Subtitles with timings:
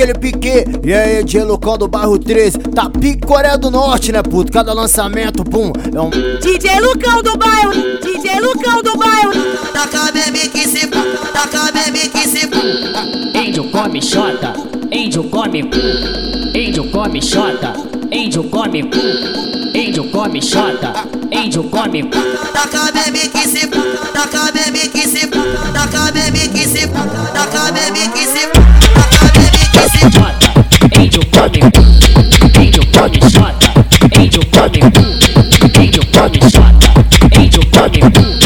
[0.00, 0.64] aquele pique.
[0.82, 2.58] E aí, de Lucão do bairro 13.
[2.58, 4.50] Tá pique Coreia do Norte, né, puto?
[4.50, 6.10] Cada lançamento, pum, é um.
[6.10, 9.32] DJ Lucão do bairro, DJ Lucão do bairro.
[9.72, 10.86] Taca bebê que se.
[10.86, 12.48] Taca bebê que se.
[13.34, 14.54] Índio come chota,
[14.90, 15.70] índio come.
[16.54, 17.74] Índio come chota,
[18.10, 18.90] índio come.
[19.74, 20.92] Índio come chota,
[21.30, 22.04] índio come.
[22.52, 23.28] Taca bebê
[38.00, 38.39] Put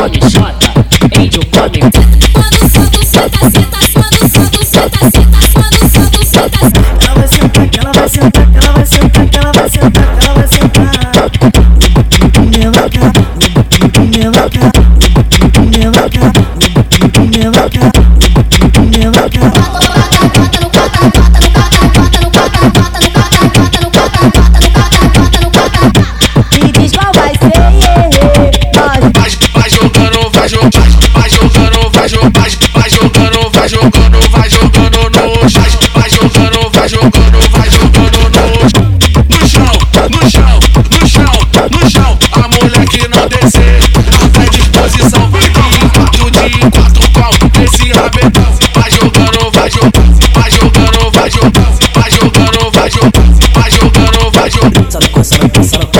[0.00, 0.08] Meu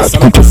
[0.01, 0.50] escuchas.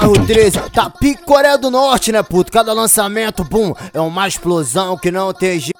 [0.00, 2.50] Barro 13, tá pique Coreia do Norte, né, puto?
[2.50, 5.79] Cada lançamento, bum, é uma explosão que não tem jeito.